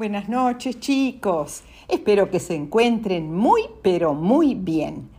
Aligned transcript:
Buenas 0.00 0.30
noches 0.30 0.80
chicos. 0.80 1.62
Espero 1.86 2.30
que 2.30 2.40
se 2.40 2.54
encuentren 2.54 3.34
muy 3.34 3.64
pero 3.82 4.14
muy 4.14 4.54
bien. 4.54 5.10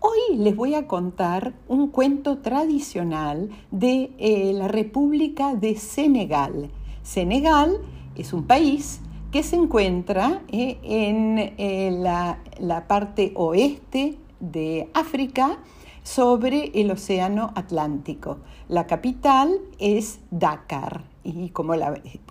Hoy 0.00 0.38
les 0.38 0.56
voy 0.56 0.74
a 0.74 0.86
contar 0.86 1.52
un 1.68 1.88
cuento 1.88 2.38
tradicional 2.38 3.50
de 3.70 4.10
eh, 4.16 4.54
la 4.54 4.68
República 4.68 5.54
de 5.54 5.76
Senegal. 5.76 6.70
Senegal 7.02 7.76
es 8.16 8.32
un 8.32 8.46
país 8.46 9.02
que 9.30 9.42
se 9.42 9.56
encuentra 9.56 10.40
eh, 10.48 10.78
en 10.82 11.38
eh, 11.38 11.90
la, 11.92 12.38
la 12.58 12.88
parte 12.88 13.32
oeste 13.34 14.16
de 14.40 14.88
África 14.94 15.58
sobre 16.02 16.70
el 16.74 16.90
Océano 16.90 17.52
Atlántico. 17.54 18.38
La 18.68 18.86
capital 18.86 19.60
es 19.78 20.20
Dakar 20.30 21.04
y 21.24 21.50
como, 21.50 21.74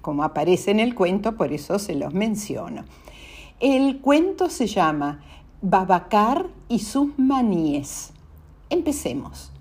como, 0.02 0.24
aparece 0.24 0.72
en 0.72 0.80
el 0.80 0.96
cuento, 0.96 1.38
por 1.38 1.54
eso 1.54 1.80
se 1.80 1.96
los 1.96 2.14
menciono. 2.14 2.84
El 3.60 4.00
cuento 4.00 4.50
se 4.50 4.68
llama 4.68 5.24
Babacar 5.62 6.48
y 6.68 6.80
sus 6.80 7.18
maníes. 7.18 8.12
Empecemos. 8.70 9.52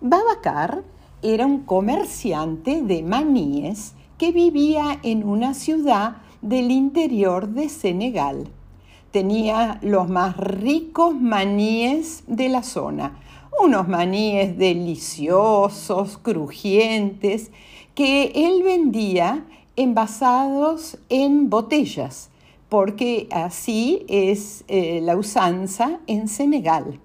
Babacar 0.00 0.82
era 1.22 1.46
un 1.46 1.60
comerciante 1.60 2.82
de 2.82 3.02
maníes 3.02 3.94
que 4.18 4.32
vivía 4.32 4.98
en 5.02 5.26
una 5.26 5.54
ciudad 5.54 6.16
del 6.42 6.70
interior 6.70 7.48
de 7.48 7.68
Senegal. 7.68 8.48
Tenía 9.10 9.78
los 9.80 10.08
más 10.08 10.36
ricos 10.36 11.14
maníes 11.14 12.24
de 12.26 12.48
la 12.48 12.62
zona, 12.62 13.18
unos 13.62 13.88
maníes 13.88 14.58
deliciosos, 14.58 16.18
crujientes, 16.18 17.50
que 17.94 18.32
él 18.34 18.62
vendía 18.62 19.44
envasados 19.76 20.98
en 21.08 21.50
botellas, 21.50 22.30
porque 22.68 23.28
así 23.30 24.04
es 24.08 24.64
eh, 24.68 25.00
la 25.02 25.16
usanza 25.16 26.00
en 26.06 26.28
Senegal. 26.28 27.00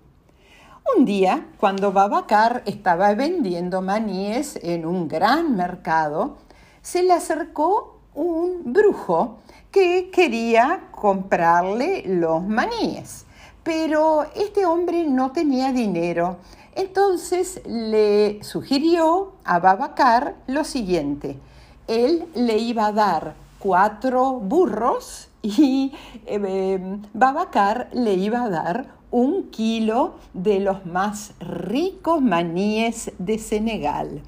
Un 0.98 1.06
día, 1.06 1.48
cuando 1.60 1.92
Babacar 1.92 2.64
estaba 2.66 3.14
vendiendo 3.14 3.82
maníes 3.82 4.60
en 4.64 4.86
un 4.86 5.08
gran 5.08 5.56
mercado, 5.56 6.38
se 6.82 7.04
le 7.04 7.14
acercó 7.14 8.00
un 8.16 8.74
brujo 8.74 9.40
que 9.72 10.10
quería 10.12 10.88
comprarle 10.92 12.04
los 12.08 12.44
maníes. 12.44 13.26
Pero 13.64 14.26
este 14.36 14.66
hombre 14.66 15.04
no 15.04 15.32
tenía 15.32 15.72
dinero, 15.72 16.38
entonces 16.76 17.62
le 17.66 18.44
sugirió 18.44 19.34
a 19.44 19.60
Babacar 19.60 20.36
lo 20.48 20.64
siguiente. 20.64 21.38
Él 21.88 22.26
le 22.36 22.58
iba 22.58 22.88
a 22.88 22.92
dar 22.92 23.36
cuatro 23.60 24.34
burros 24.34 25.28
y 25.42 25.94
eh, 26.26 26.80
Babacar 27.14 27.90
le 27.94 28.14
iba 28.14 28.44
a 28.44 28.50
dar 28.50 29.00
un 29.12 29.50
kilo 29.50 30.16
de 30.34 30.60
los 30.60 30.86
más 30.86 31.34
ricos 31.40 32.22
maníes 32.22 33.12
de 33.18 33.40
Senegal. 33.40 34.22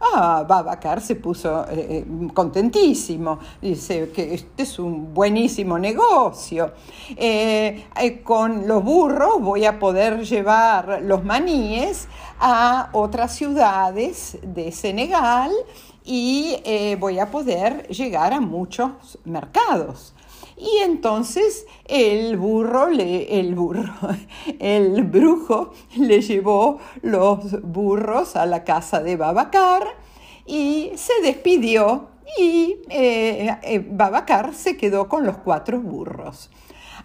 Ah, 0.00 0.44
Babacar 0.46 1.00
se 1.00 1.16
puso 1.16 1.64
eh, 1.68 2.04
eh, 2.04 2.28
contentísimo. 2.34 3.38
Dice 3.60 4.10
que 4.10 4.34
este 4.34 4.62
es 4.62 4.78
un 4.78 5.14
buenísimo 5.14 5.78
negocio. 5.78 6.72
Eh, 7.16 7.86
con 8.22 8.66
los 8.66 8.82
burros 8.84 9.40
voy 9.40 9.64
a 9.64 9.78
poder 9.78 10.24
llevar 10.24 11.00
los 11.02 11.24
maníes 11.24 12.08
a 12.38 12.90
otras 12.92 13.34
ciudades 13.34 14.38
de 14.42 14.70
Senegal 14.72 15.52
y 16.04 16.56
voy 17.00 17.18
a 17.18 17.30
poder 17.30 17.88
llegar 17.88 18.32
a 18.32 18.40
muchos 18.40 19.18
mercados. 19.24 20.14
Y 20.56 20.78
entonces 20.82 21.66
el 21.84 22.38
burro, 22.38 22.88
el 22.88 23.54
burro, 23.54 23.92
el 24.58 25.02
brujo 25.04 25.72
le 25.96 26.22
llevó 26.22 26.78
los 27.02 27.60
burros 27.62 28.36
a 28.36 28.46
la 28.46 28.64
casa 28.64 29.02
de 29.02 29.16
Babacar 29.16 29.86
y 30.46 30.92
se 30.94 31.12
despidió 31.22 32.08
y 32.38 32.76
eh, 32.88 33.54
eh, 33.62 33.86
Babacar 33.86 34.54
se 34.54 34.76
quedó 34.76 35.08
con 35.08 35.26
los 35.26 35.36
cuatro 35.38 35.78
burros. 35.80 36.50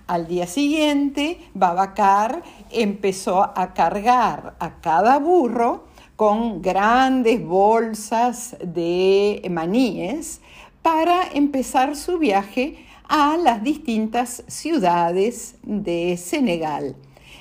Al 0.08 0.28
día 0.28 0.48
siguiente, 0.48 1.40
Babacar 1.54 2.44
empezó 2.70 3.44
a 3.44 3.74
cargar 3.74 4.56
a 4.60 4.80
cada 4.82 5.20
burro 5.20 5.86
con 6.16 6.62
grandes 6.62 7.46
bolsas 7.46 8.56
de 8.64 9.46
maníes 9.50 10.42
para 10.82 11.24
empezar 11.34 11.96
su 11.96 12.18
viaje 12.18 12.86
a 13.14 13.36
las 13.36 13.62
distintas 13.62 14.42
ciudades 14.48 15.56
de 15.64 16.16
Senegal. 16.16 16.96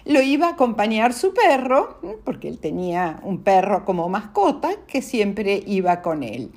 Lo 0.04 0.20
iba 0.20 0.48
a 0.48 0.52
acompañar 0.54 1.12
su 1.12 1.32
perro, 1.32 2.00
porque 2.24 2.48
él 2.48 2.58
tenía 2.58 3.20
un 3.22 3.44
perro 3.44 3.84
como 3.84 4.08
mascota 4.08 4.70
que 4.88 5.00
siempre 5.00 5.62
iba 5.64 6.02
con 6.02 6.24
él. 6.24 6.50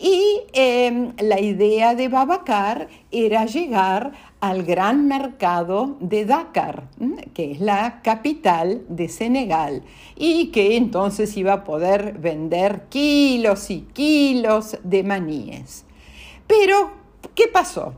Y 0.00 0.40
em, 0.54 1.12
la 1.18 1.40
idea 1.40 1.94
de 1.94 2.08
Babacar 2.08 2.88
era 3.10 3.44
llegar 3.44 4.12
al 4.40 4.62
gran 4.62 5.08
mercado 5.08 5.98
de 6.00 6.24
Dakar, 6.24 6.88
que 7.34 7.52
es 7.52 7.60
la 7.60 8.00
capital 8.00 8.86
de 8.88 9.10
Senegal, 9.10 9.82
y 10.16 10.46
que 10.52 10.78
entonces 10.78 11.36
iba 11.36 11.52
a 11.52 11.64
poder 11.64 12.14
vender 12.14 12.84
kilos 12.88 13.70
y 13.70 13.82
kilos 13.92 14.78
de 14.82 15.02
maníes. 15.02 15.84
Pero, 16.46 16.92
¿qué 17.34 17.46
pasó? 17.46 17.92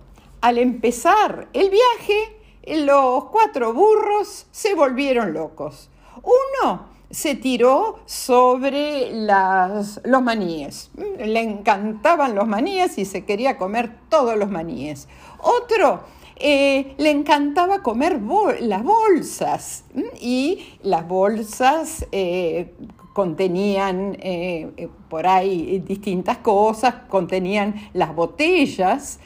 Al 0.46 0.58
empezar 0.58 1.48
el 1.54 1.70
viaje, 1.70 2.84
los 2.84 3.24
cuatro 3.24 3.72
burros 3.74 4.46
se 4.52 4.74
volvieron 4.74 5.32
locos. 5.32 5.90
Uno 6.22 6.86
se 7.10 7.34
tiró 7.34 7.98
sobre 8.06 9.10
los 9.10 10.22
maníes. 10.22 10.92
Le 11.18 11.40
encantaban 11.40 12.36
los 12.36 12.46
maníes 12.46 12.96
y 12.96 13.06
se 13.06 13.24
quería 13.24 13.58
comer 13.58 13.90
todos 14.08 14.36
los 14.36 14.48
maníes. 14.48 15.08
Otro 15.40 16.04
eh, 16.36 16.94
le 16.96 17.10
encantaba 17.10 17.82
comer 17.82 18.20
las 18.60 18.84
bolsas 18.84 19.82
y 20.20 20.78
las 20.84 21.08
bolsas 21.08 22.06
eh, 22.12 22.72
contenían 23.16 24.18
eh, 24.20 24.88
por 25.08 25.26
ahí 25.26 25.78
distintas 25.78 26.36
cosas, 26.36 26.96
contenían 27.08 27.88
las 27.94 28.14
botellas 28.14 29.20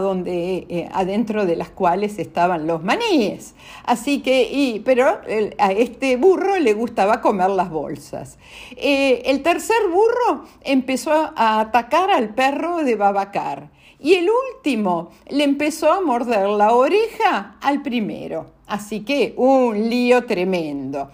donde, 0.00 0.66
eh, 0.68 0.88
adentro 0.92 1.46
de 1.46 1.54
las 1.54 1.70
cuales 1.70 2.18
estaban 2.18 2.66
los 2.66 2.82
maníes. 2.82 3.54
Así 3.84 4.20
que, 4.20 4.82
pero 4.84 5.20
a 5.58 5.70
este 5.70 6.16
burro 6.16 6.58
le 6.58 6.74
gustaba 6.74 7.20
comer 7.20 7.50
las 7.50 7.70
bolsas. 7.70 8.36
Eh, 8.76 9.22
el 9.26 9.44
tercer 9.44 9.76
burro 9.92 10.44
empezó 10.62 11.12
a 11.12 11.60
atacar 11.60 12.10
al 12.10 12.34
perro 12.34 12.78
de 12.78 12.96
Babacar. 12.96 13.75
Y 13.98 14.14
el 14.14 14.28
último 14.28 15.10
le 15.28 15.44
empezó 15.44 15.92
a 15.92 16.00
morder 16.00 16.48
la 16.48 16.74
oreja 16.74 17.56
al 17.60 17.82
primero. 17.82 18.46
Así 18.66 19.00
que 19.00 19.34
un 19.36 19.88
lío 19.88 20.24
tremendo. 20.26 21.10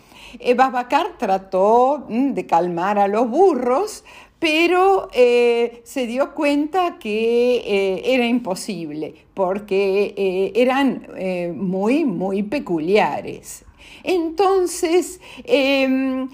Babacar 0.56 1.18
trató 1.18 2.06
mm, 2.08 2.32
de 2.32 2.46
calmar 2.46 2.98
a 2.98 3.08
los 3.08 3.28
burros, 3.28 4.04
pero 4.38 5.08
eh, 5.12 5.82
se 5.84 6.06
dio 6.06 6.34
cuenta 6.34 6.98
que 6.98 7.58
eh, 7.58 8.02
era 8.14 8.26
imposible 8.26 9.14
porque 9.34 10.14
eh, 10.16 10.52
eran 10.56 11.06
muy, 11.54 12.04
muy 12.04 12.42
peculiares. 12.42 13.64
Entonces, 14.02 15.20
em, 15.44 16.28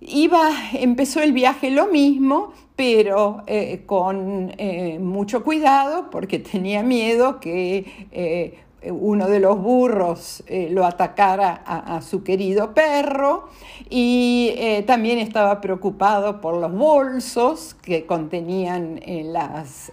iba, 0.00 0.50
empezó 0.74 1.20
el 1.20 1.32
viaje 1.32 1.70
lo 1.70 1.88
mismo, 1.88 2.52
pero 2.76 3.44
con 3.86 4.52
mucho 5.00 5.44
cuidado 5.44 6.10
porque 6.10 6.38
tenía 6.38 6.82
miedo 6.82 7.38
que 7.38 8.64
uno 8.90 9.28
de 9.28 9.40
los 9.40 9.60
burros 9.60 10.42
eh, 10.46 10.68
lo 10.70 10.84
atacara 10.84 11.62
a, 11.64 12.02
su 12.02 12.22
querido 12.22 12.74
perro. 12.74 13.48
Y 13.88 14.54
eh, 14.56 14.82
también 14.86 15.18
estaba 15.18 15.60
preocupado 15.60 16.40
por 16.40 16.56
los 16.56 16.72
bolsos 16.72 17.74
que 17.74 18.06
contenían 18.06 19.00
eh, 19.02 19.22
las, 19.24 19.92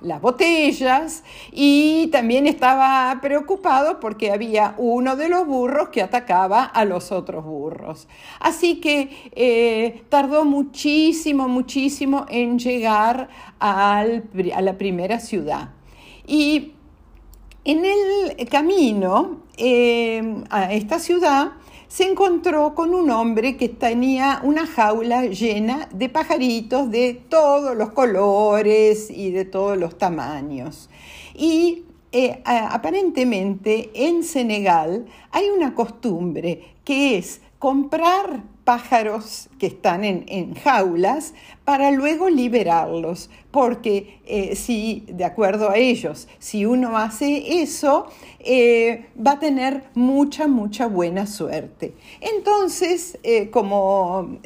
las 0.00 0.20
botellas 0.20 1.24
y 1.52 2.08
también 2.08 2.46
estaba 2.46 3.18
preocupado 3.20 3.98
porque 4.00 4.30
había 4.30 4.74
uno 4.76 5.16
de 5.16 5.28
los 5.28 5.46
burros 5.46 5.88
que 5.88 6.02
atacaba 6.02 6.64
a 6.64 6.84
los 6.84 7.12
otros 7.12 7.44
burros. 7.44 8.08
Así 8.40 8.80
que 8.80 10.04
tardó 10.08 10.44
muchísimo, 10.44 11.48
muchísimo 11.48 12.26
en 12.28 12.58
llegar 12.58 13.28
a 13.58 14.04
la 14.60 14.78
primera 14.78 15.18
ciudad. 15.18 15.70
Y 16.26 16.72
en 17.66 17.84
el 17.84 18.48
camino 18.48 19.42
eh, 19.56 20.44
a 20.50 20.72
esta 20.72 20.98
ciudad 21.00 21.52
se 21.88 22.04
encontró 22.04 22.74
con 22.74 22.94
un 22.94 23.10
hombre 23.10 23.56
que 23.56 23.68
tenía 23.68 24.40
una 24.42 24.66
jaula 24.66 25.26
llena 25.26 25.88
de 25.92 26.08
pajaritos 26.08 26.90
de 26.90 27.14
todos 27.28 27.76
los 27.76 27.90
colores 27.90 29.10
y 29.10 29.30
de 29.30 29.44
todos 29.44 29.76
los 29.76 29.96
tamaños. 29.96 30.90
Y 31.34 31.84
eh, 32.12 32.42
aparentemente 32.44 33.90
en 33.94 34.24
Senegal 34.24 35.06
hay 35.30 35.48
una 35.50 35.74
costumbre 35.74 36.74
que 36.84 37.18
es 37.18 37.40
comprar 37.58 38.42
pájaros 38.66 39.48
que 39.60 39.68
están 39.68 40.02
en, 40.02 40.54
jaulas 40.56 41.34
para 41.64 41.92
luego 41.92 42.28
liberarlos, 42.28 43.30
porque 43.52 44.18
eh, 44.26 44.56
si, 44.56 45.04
de 45.06 45.24
acuerdo 45.24 45.70
a 45.70 45.76
ellos, 45.76 46.26
si 46.40 46.66
uno 46.66 46.98
hace 46.98 47.62
eso, 47.62 48.08
eh, 48.40 49.06
va 49.24 49.32
a 49.32 49.38
tener 49.38 49.84
mucha, 49.94 50.48
mucha 50.48 50.88
buena 50.88 51.28
suerte. 51.28 51.94
Entonces, 52.20 53.20
eh, 53.22 53.50
como 53.50 54.38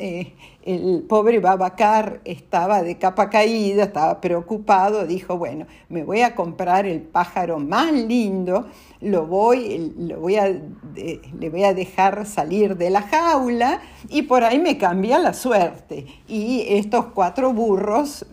el 0.63 1.05
pobre 1.09 1.41
Babacar 1.41 2.21
estaba 2.25 2.83
de 2.83 2.99
capa 2.99 3.31
caída, 3.31 3.85
estaba 3.85 4.21
preocupado, 4.21 5.07
dijo, 5.07 5.39
bueno, 5.39 5.67
me 5.89 6.05
voy 6.05 6.21
a 6.21 6.35
comprar 6.35 6.87
el 6.87 7.01
pájaro 7.01 7.59
más 7.59 7.93
lindo, 7.93 8.67
lo 9.01 9.27
voy, 9.27 9.95
lo 9.97 10.21
voy 10.21 10.37
a, 10.37 10.49
le 10.49 11.51
voy 11.51 11.65
a 11.65 11.73
dejar 11.73 12.27
salir 12.27 12.77
de 12.77 12.91
la 12.91 13.03
jaula 13.03 13.81
y 14.09 14.23
por 14.23 14.45
ahí 14.45 14.59
me 14.59 14.77
cambia 14.77 15.19
la 15.19 15.33
suerte. 15.33 16.07
Y 16.29 16.65
estos 16.69 17.07
cuatro 17.07 17.55
burros 17.55 18.27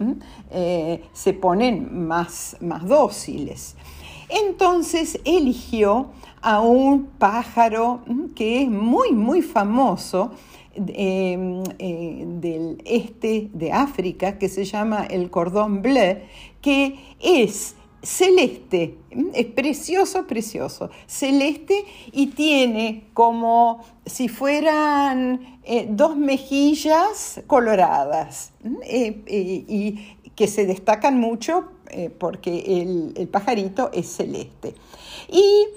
eh, 0.52 1.04
se 1.14 1.34
ponen 1.34 2.08
más, 2.08 2.58
más 2.60 2.86
dóciles. 2.86 3.76
Entonces 4.30 5.20
eligió 5.24 6.08
a 6.42 6.62
un 6.62 7.06
pájaro 7.18 8.02
que 8.36 8.64
es 8.64 8.70
muy, 8.70 9.12
muy 9.12 9.42
famoso, 9.42 10.32
Em, 10.78 11.64
eh, 11.80 12.24
del 12.28 12.84
este 12.86 13.50
de 13.52 13.72
África 13.72 14.38
que 14.38 14.48
se 14.48 14.64
llama 14.64 15.08
el 15.10 15.32
cordón 15.32 15.82
bleu, 15.82 16.20
que 16.62 17.00
es 17.20 17.76
celeste, 18.04 18.96
es 19.34 19.48
precioso, 19.48 20.28
precioso, 20.28 20.92
celeste 21.08 21.84
y 22.12 22.28
tiene 22.28 23.06
como 23.16 23.84
si 24.06 24.28
fueran 24.28 25.60
eh, 25.64 25.88
dos 25.90 26.16
mejillas 26.16 27.42
coloradas 27.48 28.52
eh, 28.84 29.24
y 29.28 30.17
que 30.38 30.48
se 30.48 30.66
destacan 30.66 31.20
mucho 31.20 31.66
porque 32.20 32.82
el, 33.16 33.28
pajarito 33.28 33.90
es 33.92 34.08
celeste. 34.08 34.76
Y 35.30 35.68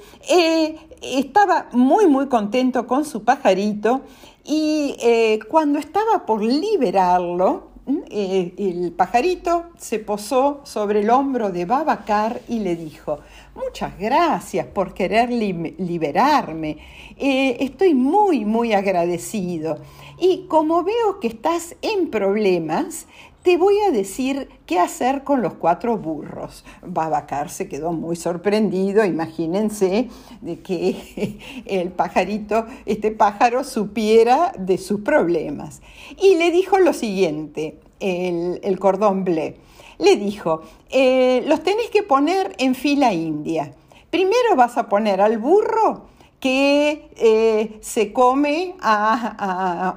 estaba 1.03 1.69
muy, 1.73 2.07
muy 2.07 2.29
contento 2.29 2.87
con 2.87 3.05
su 3.05 3.25
pajarito 3.25 4.03
y 4.45 4.97
eh, 5.01 5.39
cuando 5.49 5.79
estaba 5.79 6.27
por 6.27 6.43
liberarlo, 6.43 7.69
eh, 8.11 8.55
el 8.57 8.93
pajarito 8.93 9.67
se 9.77 9.99
posó 9.99 10.61
sobre 10.65 11.01
el 11.01 11.11
hombro 11.11 11.51
de 11.51 11.65
Babacar 11.65 12.41
y 12.49 12.61
le 12.61 12.77
dijo, 12.77 13.21
muchas 13.55 13.99
gracias 13.99 14.67
por 14.67 14.95
querer 14.95 15.31
liberarme, 15.31 16.79
eh, 17.17 17.57
estoy 17.61 17.95
muy, 17.95 18.45
muy 18.45 18.73
agradecido. 18.73 19.79
Y 20.19 20.47
como 20.49 20.85
veo 20.85 21.19
que 21.21 21.29
estás 21.29 21.77
en 21.81 22.11
problemas, 22.11 23.07
te 23.43 23.57
voy 23.57 23.75
a 23.81 23.91
decir 23.91 24.49
qué 24.67 24.79
hacer 24.79 25.25
con 25.25 25.41
los 25.41 25.55
cuatro 25.55 25.97
burros. 25.97 26.65
Babacar 26.83 27.49
se 27.49 27.69
quedó 27.69 27.93
muy 27.93 28.17
sorprendido, 28.17 29.05
imagínense, 29.05 30.09
de 30.43 30.61
que 30.61 31.39
el 31.67 31.91
pajarito, 31.93 32.67
este 32.85 33.11
pájaro, 33.11 33.65
supiera 33.65 34.53
de 34.59 34.77
sus 34.77 35.01
problemas. 35.01 35.81
Y 36.21 36.37
le 36.37 36.51
dijo 36.51 36.79
lo 36.79 36.93
siguiente, 36.93 37.81
el, 37.99 38.79
cordón 38.79 39.25
bleu. 39.25 39.55
Le 39.99 40.17
dijo, 40.17 40.63
eh, 40.91 41.43
los 41.47 41.63
tenés 41.63 41.89
que 41.91 42.03
poner 42.03 42.55
en 42.59 42.75
fila 42.75 43.13
india. 43.13 43.73
Primero 44.11 44.57
vas 44.57 44.77
a 44.77 44.89
poner 44.89 45.21
al 45.21 45.39
burro 45.39 46.10
que 46.41 47.11
eh, 47.17 47.79
se 47.83 48.13
come 48.13 48.75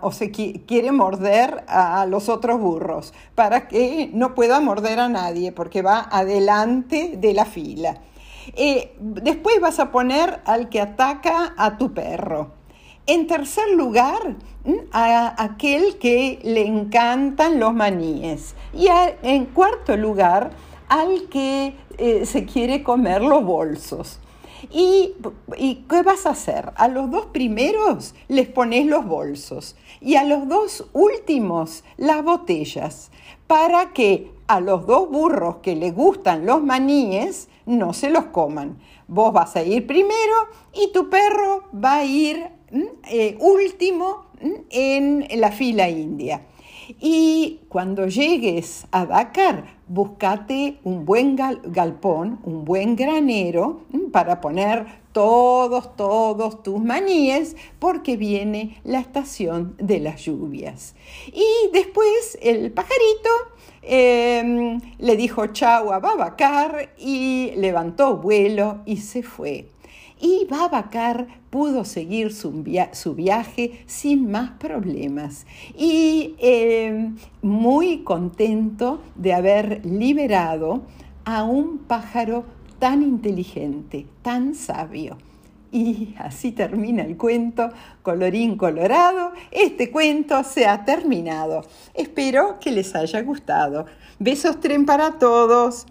o 0.01 0.12
se 0.12 0.30
quiere 0.31 0.92
morder 0.92 1.63
a 1.68 2.06
los 2.06 2.28
otros 2.30 2.60
burros 2.60 3.13
para 3.34 3.68
que 3.69 4.10
no 4.13 4.36
pueda 4.36 4.60
morder 4.60 5.00
a 5.00 5.10
nadie 5.10 5.54
porque 5.54 5.81
va 5.81 6.01
adelante 6.12 7.13
de 7.18 7.34
la 7.34 7.45
fila. 7.45 8.01
Eh, 8.56 8.94
después 9.00 9.60
vas 9.62 9.80
a 9.80 9.92
poner 9.92 10.42
al 10.45 10.68
que 10.68 10.81
ataca 10.81 11.54
a 11.57 11.78
tu 11.78 11.94
perro. 11.94 12.51
En 13.06 13.28
tercer 13.28 13.69
lugar, 13.72 14.36
a 14.92 15.44
aquel 15.44 15.98
que 15.98 16.40
le 16.44 16.66
encantan 16.66 17.60
los 17.60 17.74
maníes. 17.74 18.56
Y 18.74 18.88
en 19.24 19.45
cuarto 19.45 19.98
lugar, 19.98 20.51
al 20.88 21.28
que 21.30 21.75
eh, 21.98 22.25
se 22.25 22.45
quiere 22.45 22.84
comer 22.84 23.22
los 23.22 23.44
bolsos. 23.44 24.19
¿Y, 24.71 25.15
qué 25.89 26.01
vas 26.04 26.25
a 26.25 26.31
hacer? 26.31 26.71
A 26.75 26.88
los 26.88 27.12
dos 27.12 27.27
primeros 27.27 28.15
les 28.27 28.48
pones 28.48 28.86
los 28.86 29.06
bolsos 29.06 29.75
y 30.01 30.15
a 30.15 30.24
los 30.24 30.48
dos 30.48 30.86
últimos 30.94 31.83
las 31.98 32.24
botellas 32.24 33.12
para 33.48 33.94
que 33.94 34.31
a 34.48 34.60
los 34.60 34.86
dos 34.86 35.10
burros 35.10 35.57
que 35.57 35.75
les 35.75 35.94
gustan 35.94 36.45
los 36.45 36.63
maníes 36.63 37.50
no 37.65 37.94
se 37.94 38.10
los 38.10 38.25
coman. 38.25 38.80
Vos 39.07 39.33
vas 39.33 39.56
a 39.56 39.63
ir 39.63 39.86
primero 39.88 40.33
y 40.74 40.92
tu 40.92 41.09
perro 41.09 41.63
va 41.74 41.98
a 41.98 42.06
ir 42.06 42.48
eh, 43.09 43.38
último 43.39 44.25
en 44.69 45.27
la 45.39 45.51
fila 45.51 45.89
india. 45.89 46.45
Y 47.00 47.62
cuando 47.69 48.07
llegues 48.07 48.85
a 48.91 49.06
Dakar, 49.06 49.65
búscate 49.88 50.80
un 50.83 51.06
buen 51.06 51.35
galpón, 51.35 52.39
un 52.44 52.65
buen 52.65 52.95
granero 52.95 53.81
mm, 53.91 54.12
para 54.12 54.41
poner 54.41 55.03
todos, 55.12 55.95
todos 55.95 56.63
tus 56.63 56.81
maníes, 56.81 57.56
porque 57.80 58.18
viene 58.18 58.80
la 58.83 59.00
estación 59.00 59.75
de 59.77 60.00
las 60.00 60.21
lluvias. 60.21 60.95
Y 61.27 61.45
después 61.71 62.38
el 62.41 62.71
pajarito 62.71 63.30
em, 63.81 64.80
le 64.97 65.15
dijo 65.15 65.47
chau 65.47 65.91
a 65.91 66.00
Babacar 66.00 66.94
y 66.97 67.51
levantó 67.56 68.18
vuelo 68.18 68.81
y 68.85 68.97
se 68.97 69.24
fue 69.24 69.72
y 70.23 70.47
Babacar 70.49 71.27
pudo 71.49 71.83
seguir 71.83 72.31
su, 72.33 72.63
viaje 73.13 73.83
sin 73.85 74.31
más 74.31 74.51
problemas 74.51 75.45
y 75.77 76.35
em, 76.39 77.17
muy 77.41 78.03
contento 78.03 79.01
de 79.15 79.33
haber 79.33 79.85
liberado 79.85 80.83
a 81.25 81.44
un 81.44 81.80
pájaro 81.80 82.45
tan 82.80 83.01
inteligente, 83.01 84.07
tan 84.21 84.56
sabio. 84.56 85.18
Y 85.73 86.13
así 86.19 86.53
termina 86.53 87.03
el 87.03 87.18
cuento, 87.18 87.71
colorín 88.01 88.56
colorado. 88.57 89.33
Este 89.51 89.92
cuento 89.92 90.44
se 90.44 90.68
ha 90.68 90.85
terminado. 90.85 91.65
Espero 91.95 92.59
que 92.61 92.71
les 92.71 92.95
haya 92.95 93.21
gustado. 93.23 93.87
Besos 94.19 94.61
tren 94.61 94.85
para 94.85 95.18
todos. 95.18 95.87